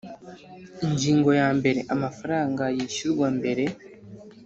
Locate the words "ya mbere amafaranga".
1.41-2.63